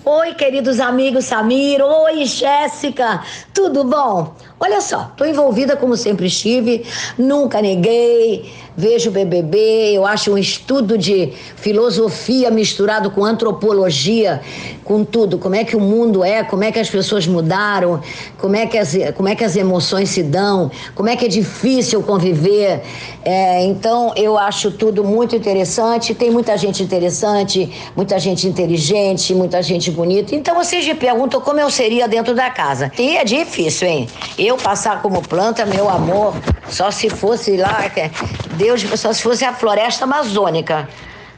[0.04, 1.80] Oi, queridos amigos Samir.
[1.82, 3.24] Oi, Jéssica.
[3.52, 4.36] Tudo bom?
[4.58, 6.82] Olha só, tô envolvida como sempre estive,
[7.18, 14.40] nunca neguei, vejo BBB, eu acho um estudo de filosofia misturado com antropologia,
[14.82, 18.00] com tudo, como é que o mundo é, como é que as pessoas mudaram,
[18.38, 21.28] como é que as, como é que as emoções se dão, como é que é
[21.28, 22.82] difícil conviver.
[23.24, 29.60] É, então, eu acho tudo muito interessante, tem muita gente interessante, muita gente inteligente, muita
[29.60, 30.34] gente bonita.
[30.34, 32.92] Então, vocês me perguntam como eu seria dentro da casa.
[32.98, 34.08] E é difícil, hein?
[34.46, 36.36] Eu passar como planta, meu amor,
[36.68, 38.08] só se fosse lá, que-
[38.54, 40.88] Deus, só se fosse a floresta amazônica.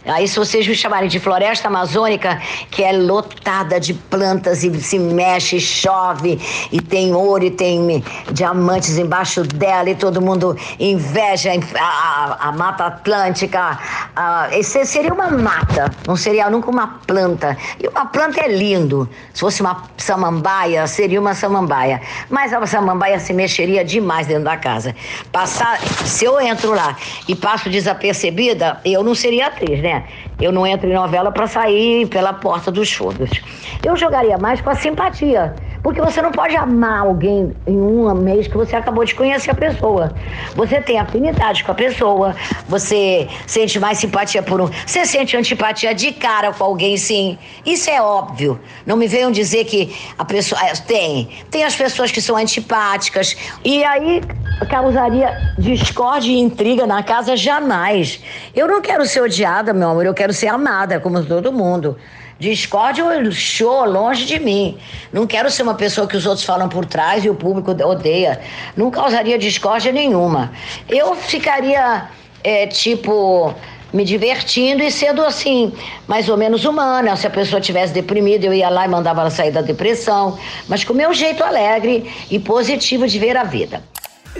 [0.08, 2.40] Aí, se vocês me chamarem de floresta amazônica,
[2.70, 6.40] que é lotada de plantas e se mexe, chove,
[6.72, 12.52] e tem ouro e tem diamantes embaixo dela, e todo mundo inveja a, a- a
[12.52, 13.78] Mata Atlântica.
[14.16, 17.56] Ah, esse seria uma mata, não seria nunca uma planta.
[17.82, 19.08] E uma planta é lindo.
[19.34, 22.00] Se fosse uma samambaia, seria uma samambaia.
[22.30, 24.94] Mas a samambaia se mexeria demais dentro da casa.
[25.30, 26.96] Passar, se eu entro lá
[27.28, 29.97] e passo desapercebida, eu não seria atriz, né?
[30.40, 33.42] Eu não entro em novela para sair pela porta dos fundos.
[33.84, 35.54] Eu jogaria mais com a simpatia.
[35.82, 39.54] Porque você não pode amar alguém em um mês que você acabou de conhecer a
[39.54, 40.12] pessoa.
[40.54, 42.34] Você tem afinidade com a pessoa,
[42.68, 44.68] você sente mais simpatia por um.
[44.86, 47.38] Você sente antipatia de cara com alguém, sim.
[47.64, 48.60] Isso é óbvio.
[48.84, 50.60] Não me venham dizer que a pessoa.
[50.62, 51.28] é, Tem.
[51.50, 53.36] Tem as pessoas que são antipáticas.
[53.64, 54.20] E aí
[54.68, 58.22] causaria discórdia e intriga na casa jamais.
[58.54, 61.96] Eu não quero ser odiada, meu amor, eu quero ser amada, como todo mundo.
[62.38, 64.78] Discórdia ou show longe de mim.
[65.12, 68.40] Não quero ser uma pessoa que os outros falam por trás e o público odeia.
[68.76, 70.52] Não causaria discórdia nenhuma.
[70.88, 72.04] Eu ficaria,
[72.44, 73.52] é, tipo,
[73.92, 75.72] me divertindo e sendo assim,
[76.06, 77.16] mais ou menos humana.
[77.16, 80.38] Se a pessoa tivesse deprimida, eu ia lá e mandava ela sair da depressão.
[80.68, 83.82] Mas com o meu jeito alegre e positivo de ver a vida.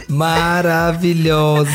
[0.09, 1.69] Maravilhosa,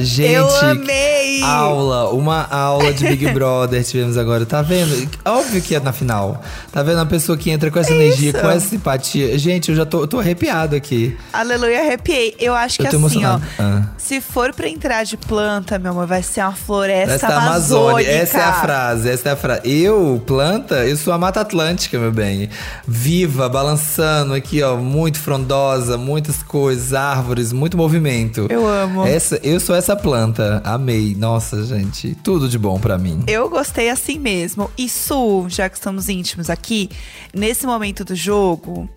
[0.00, 0.32] gente.
[0.32, 1.42] Eu amei!
[1.42, 4.44] Aula, uma aula de Big Brother tivemos agora.
[4.46, 5.08] Tá vendo?
[5.24, 6.42] Óbvio que é na final.
[6.72, 6.96] Tá vendo?
[6.98, 9.38] Uma pessoa que entra com essa energia, com essa simpatia.
[9.38, 11.16] Gente, eu já tô, tô arrepiado aqui.
[11.32, 12.34] Aleluia, arrepiei.
[12.38, 13.40] Eu acho que Eu assim, ó.
[13.58, 13.82] Ah.
[13.96, 17.38] Se for pra entrar de planta, meu amor, vai ser uma floresta Essa é a
[17.38, 17.90] amazônica.
[17.90, 19.60] Amazônia, essa é a frase, essa é a frase.
[19.64, 22.48] Eu, planta, eu sou a Mata Atlântica, meu bem.
[22.86, 28.46] Viva, balançando aqui, ó, muito frondosa, muitas coisas, árvores, muito movimento.
[28.50, 29.06] Eu amo.
[29.06, 31.14] Essa, eu sou essa planta, amei.
[31.14, 33.22] Nossa, gente, tudo de bom pra mim.
[33.28, 34.70] Eu gostei assim mesmo.
[34.76, 36.88] E Su, já que estamos íntimos aqui,
[37.34, 38.88] nesse momento do jogo,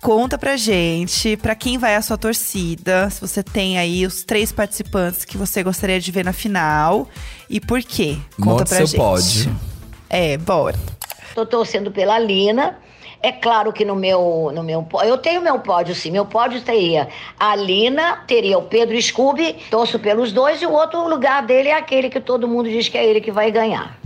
[0.00, 4.50] conta pra gente, pra quem vai a sua torcida, se você tem aí os três
[4.50, 7.06] participantes que você gostaria de ver na final
[7.50, 8.16] e por quê.
[8.36, 8.96] Conta Monte pra seu gente.
[8.96, 9.56] pódio.
[10.08, 10.78] É, bora.
[11.34, 12.78] Tô torcendo pela Lina.
[13.26, 16.12] É claro que no meu, no meu eu tenho meu pódio sim.
[16.12, 17.08] Meu pódio teria
[17.40, 21.74] a Lina, teria o Pedro Scooby, torço pelos dois e o outro lugar dele é
[21.74, 23.98] aquele que todo mundo diz que é ele que vai ganhar.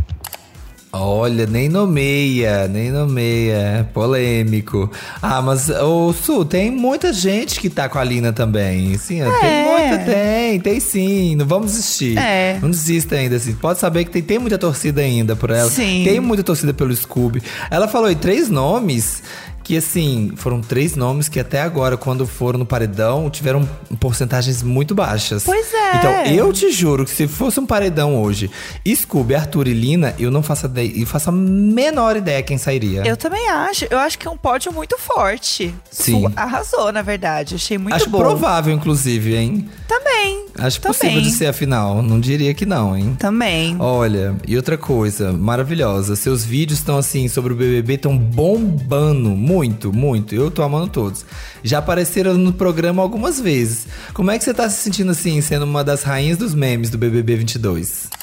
[0.92, 3.54] Olha, nem nomeia, nem nomeia.
[3.78, 4.90] É polêmico.
[5.22, 8.98] Ah, mas, ô Su, tem muita gente que tá com a Lina também.
[8.98, 9.30] Sim, É.
[9.30, 11.36] tem muita, tem, tem sim.
[11.36, 12.18] Não vamos desistir.
[12.18, 12.58] É.
[12.60, 13.52] Não desista ainda, assim.
[13.54, 15.70] Pode saber que tem, tem muita torcida ainda por ela.
[15.70, 16.02] Sim.
[16.04, 17.40] Tem muita torcida pelo Scooby.
[17.70, 19.22] Ela falou aí três nomes
[19.70, 23.68] que, assim, foram três nomes que até agora, quando foram no paredão, tiveram
[24.00, 25.44] porcentagens muito baixas.
[25.44, 25.96] Pois é.
[25.96, 28.50] Então, eu te juro que se fosse um paredão hoje,
[28.92, 33.02] Scooby, Arthur e Lina, eu não faço, ide- eu faço a menor ideia quem sairia.
[33.06, 33.86] Eu também acho.
[33.90, 35.72] Eu acho que é um pódio muito forte.
[35.88, 36.24] Sim.
[36.34, 37.54] Arrasou, na verdade.
[37.54, 38.18] Achei muito Acho bom.
[38.18, 39.68] provável, inclusive, hein?
[39.86, 40.46] Também.
[40.58, 40.98] Acho também.
[40.98, 42.02] possível de ser a final.
[42.02, 43.14] Não diria que não, hein?
[43.20, 43.76] Também.
[43.78, 46.16] Olha, e outra coisa maravilhosa.
[46.16, 49.59] Seus vídeos estão assim sobre o BBB, estão bombando muito,
[49.92, 50.34] muito.
[50.34, 51.24] Eu tô amando todos.
[51.62, 53.86] Já apareceram no programa algumas vezes.
[54.12, 56.98] Como é que você tá se sentindo assim, sendo uma das rainhas dos memes do
[56.98, 58.19] BBB 22?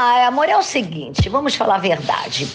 [0.00, 2.46] Ah, amor, é o seguinte, vamos falar a verdade.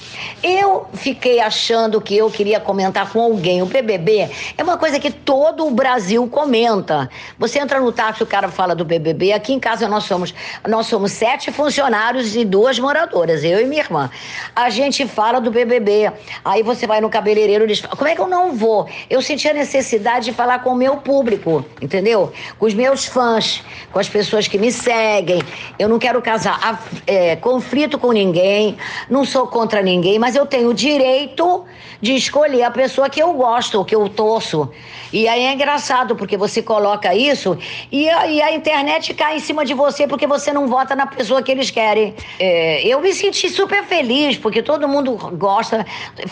[0.41, 3.61] Eu fiquei achando que eu queria comentar com alguém.
[3.61, 7.09] O BBB é uma coisa que todo o Brasil comenta.
[7.37, 9.33] Você entra no táxi, o cara fala do BBB.
[9.33, 10.33] Aqui em casa nós somos,
[10.65, 14.09] nós somos sete funcionários e duas moradoras, eu e minha irmã.
[14.55, 16.13] A gente fala do BBB.
[16.45, 18.87] Aí você vai no cabeleireiro e diz: Como é que eu não vou?
[19.09, 22.31] Eu senti a necessidade de falar com o meu público, entendeu?
[22.57, 25.41] Com os meus fãs, com as pessoas que me seguem.
[25.77, 28.77] Eu não quero casar a- é, conflito com ninguém,
[29.09, 31.65] não sou contra ninguém, mas eu tenho o direito
[32.01, 34.69] de escolher a pessoa que eu gosto, que eu torço.
[35.13, 37.55] E aí é engraçado, porque você coloca isso
[37.91, 41.05] e a, e a internet cai em cima de você porque você não vota na
[41.05, 42.15] pessoa que eles querem.
[42.39, 45.85] É, eu me senti super feliz, porque todo mundo gosta.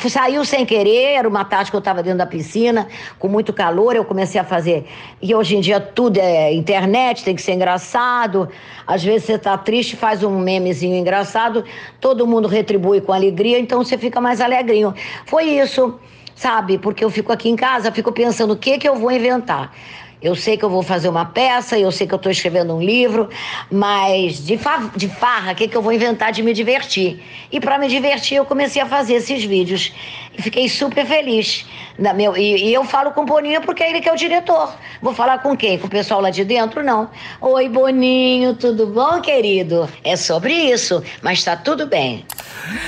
[0.10, 2.88] Saiu sem querer, era uma tarde que eu estava dentro da piscina,
[3.20, 4.86] com muito calor, eu comecei a fazer.
[5.22, 8.50] E hoje em dia tudo é internet, tem que ser engraçado.
[8.88, 11.64] Às vezes você tá triste, faz um memezinho engraçado,
[12.00, 14.94] todo mundo retribui com alegria, então você fica mais alegrinho.
[15.26, 16.00] Foi isso,
[16.36, 16.78] sabe?
[16.78, 19.74] Porque eu fico aqui em casa, fico pensando o que que eu vou inventar.
[20.22, 22.82] Eu sei que eu vou fazer uma peça, eu sei que eu estou escrevendo um
[22.82, 23.28] livro,
[23.72, 27.24] mas de, fa de farra, o que, que eu vou inventar de me divertir?
[27.52, 29.92] E para me divertir, eu comecei a fazer esses vídeos.
[30.42, 31.66] Fiquei super feliz.
[31.98, 34.18] Na meu, e, e eu falo com o Boninho porque é ele que é o
[34.18, 34.74] diretor.
[35.02, 35.78] Vou falar com quem?
[35.78, 36.84] Com o pessoal lá de dentro?
[36.84, 37.10] Não.
[37.40, 39.88] Oi, Boninho, tudo bom, querido?
[40.04, 42.26] É sobre isso, mas tá tudo bem.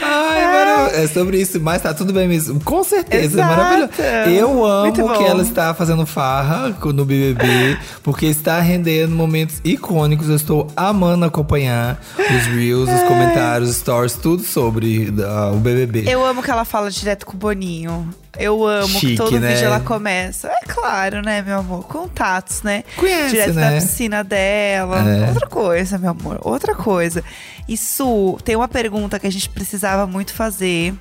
[0.02, 2.60] Ai, mano, é sobre isso, mas tá tudo bem mesmo.
[2.64, 3.56] Com certeza, é Exato.
[3.56, 3.92] maravilhoso.
[4.30, 10.30] Eu amo que ela está fazendo farra no BBB, porque está rendendo momentos icônicos.
[10.30, 16.04] Eu estou amando acompanhar os reels, os comentários, os stories, tudo sobre ah, o BBB.
[16.08, 18.10] Eu amo que ela fala direto com o Boninho.
[18.40, 19.50] Eu amo Chique, que todo né?
[19.50, 20.48] vídeo ela começa.
[20.48, 21.84] É claro, né, meu amor?
[21.88, 22.86] Contatos, né?
[22.96, 23.70] Conhece, direto né?
[23.70, 25.00] da piscina dela.
[25.00, 25.28] É.
[25.28, 26.40] Outra coisa, meu amor.
[26.42, 27.22] Outra coisa.
[27.68, 30.96] Isso tem uma pergunta que a gente precisava muito fazer.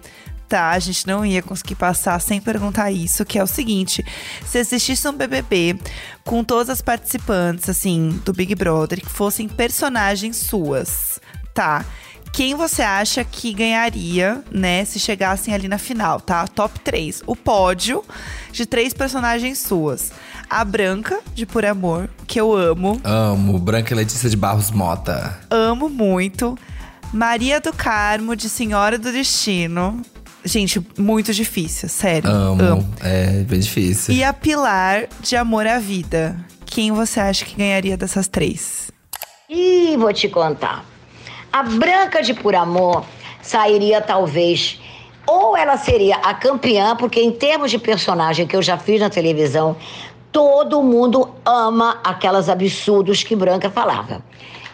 [0.49, 4.05] Tá, a gente não ia conseguir passar sem perguntar isso, que é o seguinte:
[4.45, 5.79] se existisse um BBB
[6.25, 11.21] com todas as participantes, assim, do Big Brother, que fossem personagens suas,
[11.55, 11.85] tá?
[12.33, 16.47] Quem você acha que ganharia, né, se chegassem ali na final, tá?
[16.49, 17.23] Top 3.
[17.27, 18.03] O pódio
[18.51, 20.11] de três personagens suas.
[20.49, 22.99] A Branca, de Por Amor, que eu amo.
[23.05, 23.59] Amo.
[23.59, 25.39] Branca Letícia de Barros Mota.
[25.51, 26.59] Amo muito.
[27.13, 30.01] Maria do Carmo, de Senhora do Destino.
[30.43, 32.31] Gente, muito difícil, sério.
[32.31, 32.95] Amo.
[33.03, 34.15] É bem difícil.
[34.15, 36.35] E a Pilar, de Amor à Vida.
[36.65, 38.91] Quem você acha que ganharia dessas três?
[39.51, 40.92] Ih, vou te contar.
[41.53, 43.05] A Branca de Por Amor
[43.43, 44.81] sairia talvez.
[45.27, 49.11] Ou ela seria a campeã, porque em termos de personagem que eu já fiz na
[49.11, 49.77] televisão,
[50.33, 54.25] todo mundo ama aquelas absurdos que Branca falava.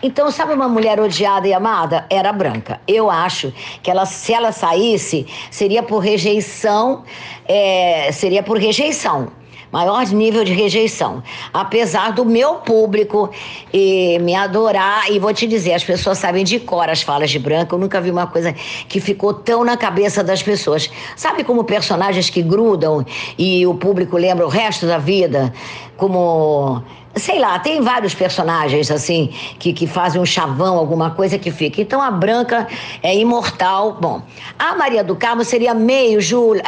[0.00, 2.06] Então, sabe uma mulher odiada e amada?
[2.08, 2.80] Era Branca.
[2.86, 7.02] Eu acho que ela, se ela saísse, seria por rejeição,
[7.44, 9.32] é, seria por rejeição
[9.70, 11.22] maior nível de rejeição.
[11.52, 13.30] Apesar do meu público
[13.72, 17.38] eh, me adorar, e vou te dizer, as pessoas sabem de cor as falas de
[17.38, 20.90] Branca, eu nunca vi uma coisa que ficou tão na cabeça das pessoas.
[21.16, 23.04] Sabe como personagens que grudam
[23.36, 25.52] e o público lembra o resto da vida?
[25.96, 26.82] Como.
[27.16, 31.80] Sei lá, tem vários personagens assim que, que fazem um chavão, alguma coisa que fica.
[31.80, 32.68] Então a Branca
[33.02, 33.96] é imortal.
[34.00, 34.22] Bom,
[34.56, 36.62] a Maria do Carmo seria meio Júlia.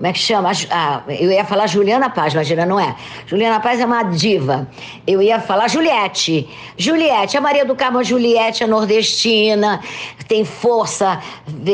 [0.00, 0.50] Como é que chama?
[0.70, 2.96] A, eu ia falar Juliana Paz, imagina, não é?
[3.26, 4.66] Juliana Paz é uma diva.
[5.06, 6.48] Eu ia falar Juliette.
[6.78, 9.78] Juliette, a Maria do Carmo Juliette é nordestina,
[10.26, 11.20] tem força,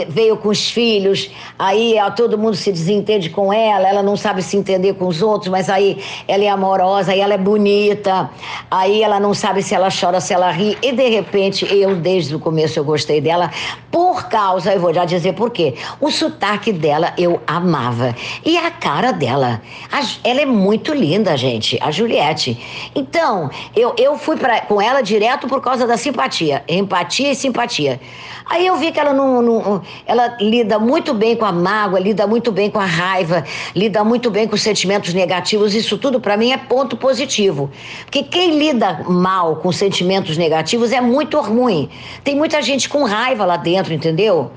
[0.08, 4.42] veio com os filhos, aí ó, todo mundo se desentende com ela, ela não sabe
[4.42, 8.28] se entender com os outros, mas aí ela é amorosa, aí ela é bonita,
[8.68, 12.34] aí ela não sabe se ela chora, se ela ri, e de repente eu, desde
[12.34, 13.52] o começo, eu gostei dela,
[13.92, 18.15] por causa, eu vou já dizer por quê, o sotaque dela eu amava.
[18.44, 19.60] E a cara dela.
[19.90, 22.58] A, ela é muito linda, gente, a Juliette.
[22.94, 26.64] Então, eu, eu fui pra, com ela direto por causa da simpatia.
[26.68, 28.00] Empatia e simpatia.
[28.48, 32.26] Aí eu vi que ela não, não, ela lida muito bem com a mágoa, lida
[32.28, 35.74] muito bem com a raiva, lida muito bem com os sentimentos negativos.
[35.74, 37.70] Isso tudo para mim é ponto positivo.
[38.04, 41.88] Porque quem lida mal com sentimentos negativos é muito ruim.
[42.22, 44.52] Tem muita gente com raiva lá dentro, entendeu?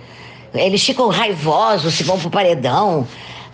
[0.54, 3.08] Eles ficam raivosos, se vão pro paredão.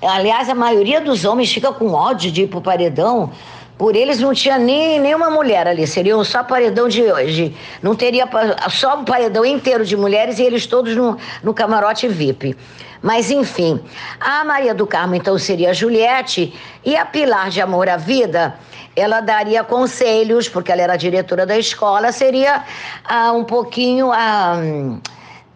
[0.06, 3.32] Aliás, a maioria dos homens fica com ódio de ir pro paredão.
[3.78, 7.54] Por eles não tinha nem nenhuma mulher ali, seriam só paredão de hoje.
[7.82, 8.26] Não teria
[8.70, 12.56] só um paredão inteiro de mulheres e eles todos no, no camarote VIP.
[13.02, 13.80] Mas enfim,
[14.20, 16.54] a Maria do Carmo então seria a Juliette
[16.86, 18.56] e a Pilar de Amor à Vida,
[18.96, 22.63] ela daria conselhos, porque ela era diretora da escola, seria
[23.04, 24.56] ah, um pouquinho a,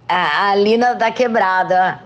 [0.08, 2.02] a, a Lina da Quebrada,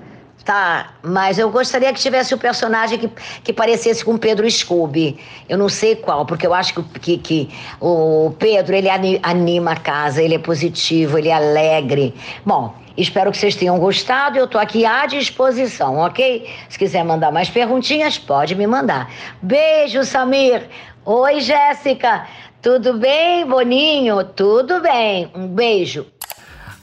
[0.45, 3.09] Tá, mas eu gostaria que tivesse o personagem que,
[3.45, 5.17] que parecesse com Pedro Scooby.
[5.47, 8.89] Eu não sei qual, porque eu acho que, que, que o Pedro, ele
[9.23, 12.13] anima a casa, ele é positivo, ele é alegre.
[12.45, 14.37] Bom, espero que vocês tenham gostado.
[14.37, 16.49] Eu tô aqui à disposição, ok?
[16.67, 19.09] Se quiser mandar mais perguntinhas, pode me mandar.
[19.41, 20.67] Beijo, Samir.
[21.05, 22.27] Oi, Jéssica.
[22.61, 24.23] Tudo bem, Boninho?
[24.25, 25.31] Tudo bem.
[25.33, 26.05] Um beijo.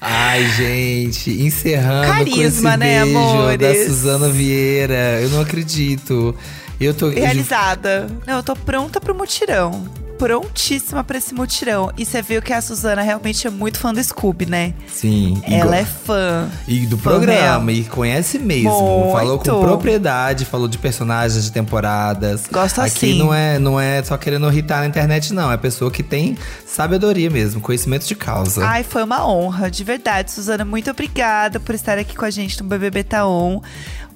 [0.00, 3.58] Ai, gente, encerrando Carisma, com esse né, beijo amores?
[3.58, 5.20] da Suzana Vieira.
[5.20, 6.34] Eu não acredito.
[6.80, 8.06] Eu tô realizada.
[8.26, 9.84] Não, eu tô pronta pro mutirão
[10.20, 11.90] prontíssima pra esse mutirão.
[11.96, 14.74] E você viu que a Suzana realmente é muito fã do Scooby, né?
[14.87, 15.40] Sim.
[15.46, 16.46] Ela é fã.
[16.68, 18.70] E do fã programa, e conhece mesmo.
[18.70, 19.12] Muito.
[19.12, 22.46] Falou com propriedade, falou de personagens de temporadas.
[22.52, 23.18] Gosto Aqui assim.
[23.18, 25.50] não é, não é só querendo irritar na internet, não.
[25.50, 28.62] É pessoa que tem sabedoria mesmo, conhecimento de causa.
[28.62, 30.30] Ai, foi uma honra, de verdade.
[30.30, 33.61] Suzana, muito obrigada por estar aqui com a gente no BBB Taon.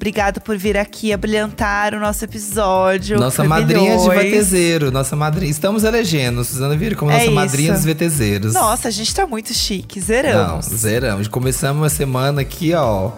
[0.04, 3.18] Obrigada por vir aqui abrilhantar o nosso episódio.
[3.18, 4.06] Nossa madrinha de.
[4.06, 5.50] VTZero, nossa madrinha.
[5.50, 7.34] Estamos elegendo Suzana Vieira como É nossa isso.
[7.34, 8.52] madrinha dos VTZeros.
[8.52, 10.66] Nossa, a gente tá muito chique, Não, zeramos.
[10.66, 11.26] zeramos.
[11.26, 13.12] Começamos a semana aqui, ó,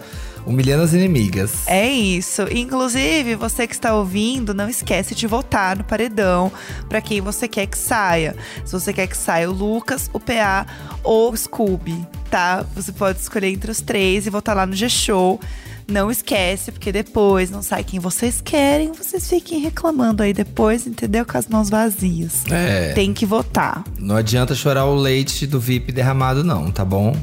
[0.45, 1.67] humilhando as inimigas.
[1.67, 2.43] É isso.
[2.49, 6.49] Inclusive, você que está ouvindo, não esquece de votar no paredão
[6.87, 8.33] para quem você quer que saia.
[8.63, 10.65] Se você quer que saia o Lucas, o PA
[11.03, 12.65] ou o Scooby, tá?
[12.77, 15.37] Você pode escolher entre os três e votar lá no G-Show.
[15.89, 21.25] Não esquece, porque depois não sai quem vocês querem, vocês fiquem reclamando aí depois, entendeu?
[21.25, 22.43] Com as mãos vazias.
[22.51, 22.91] É.
[22.93, 23.83] Tem que votar.
[23.97, 27.15] Não adianta chorar o leite do VIP derramado, não, tá bom?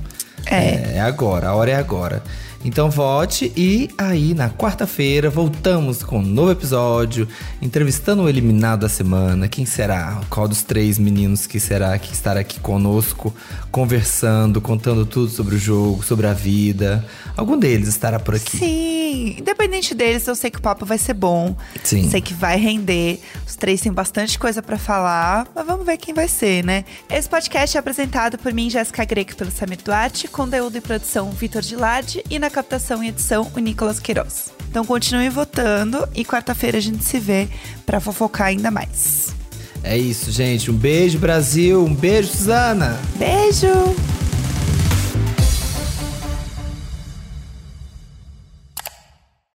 [0.46, 0.94] É.
[0.96, 2.22] É agora, a hora é agora.
[2.64, 7.28] Então vote e aí na quarta-feira voltamos com um novo episódio,
[7.60, 9.48] entrevistando o eliminado da semana.
[9.48, 10.22] Quem será?
[10.30, 13.34] Qual dos três meninos que será que estará aqui conosco,
[13.70, 17.04] conversando, contando tudo sobre o jogo, sobre a vida?
[17.36, 18.56] Algum deles estará por aqui.
[18.56, 21.54] Sim, independente deles, eu sei que o papo vai ser bom.
[21.82, 22.08] Sim.
[22.08, 23.20] Sei que vai render.
[23.46, 26.86] Os três têm bastante coisa pra falar, mas vamos ver quem vai ser, né?
[27.10, 31.60] Esse podcast é apresentado por mim, Jéssica Greco, pelo Samir Duarte, conteúdo e produção Vitor
[31.60, 34.52] Gilade e na captação e edição o Nicolas Queiroz.
[34.70, 37.48] Então continue votando e quarta-feira a gente se vê
[37.84, 39.34] pra fofocar ainda mais.
[39.82, 40.70] É isso, gente.
[40.70, 41.84] Um beijo, Brasil.
[41.84, 42.98] Um beijo, Suzana.
[43.16, 43.68] Beijo!